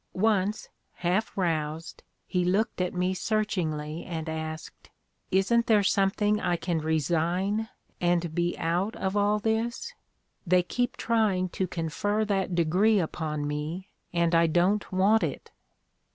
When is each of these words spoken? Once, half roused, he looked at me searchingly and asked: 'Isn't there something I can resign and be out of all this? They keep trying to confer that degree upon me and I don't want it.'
Once, 0.13 0.67
half 0.93 1.37
roused, 1.37 2.01
he 2.25 2.43
looked 2.43 2.81
at 2.81 2.91
me 2.95 3.13
searchingly 3.13 4.03
and 4.03 4.27
asked: 4.27 4.89
'Isn't 5.29 5.67
there 5.67 5.83
something 5.83 6.39
I 6.41 6.55
can 6.55 6.79
resign 6.79 7.69
and 8.01 8.33
be 8.33 8.57
out 8.57 8.95
of 8.95 9.15
all 9.15 9.37
this? 9.37 9.93
They 10.43 10.63
keep 10.63 10.97
trying 10.97 11.49
to 11.49 11.67
confer 11.67 12.25
that 12.25 12.55
degree 12.55 12.97
upon 12.99 13.45
me 13.47 13.89
and 14.11 14.33
I 14.33 14.47
don't 14.47 14.91
want 14.91 15.21
it.' 15.21 15.51